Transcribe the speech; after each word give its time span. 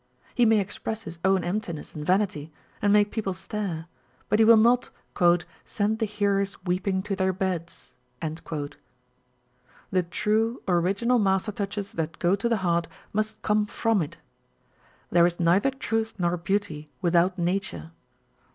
He 0.33 0.47
may 0.47 0.59
express 0.59 1.03
his 1.03 1.19
own 1.23 1.43
emptiness 1.43 1.93
and 1.93 2.03
vanity, 2.03 2.51
and 2.81 2.91
make 2.91 3.11
people 3.11 3.35
stare, 3.35 3.85
but 4.29 4.39
he 4.39 4.45
will 4.45 4.57
not" 4.57 4.89
send 5.65 5.99
the 5.99 6.07
hearers 6.07 6.57
weeping 6.65 7.03
to 7.03 7.15
their 7.15 7.31
beds." 7.31 7.93
The 8.19 10.03
true, 10.09 10.63
original 10.67 11.19
master 11.19 11.51
touches 11.51 11.91
that 11.91 12.17
go 12.17 12.35
to 12.35 12.49
the 12.49 12.57
heart, 12.65 12.87
must 13.13 13.43
come 13.43 13.67
from 13.67 14.01
it. 14.01 14.17
There 15.11 15.27
is 15.27 15.39
neither 15.39 15.69
truth 15.69 16.15
nor 16.17 16.35
beauty 16.35 16.89
without 17.03 17.37
nature. 17.37 17.91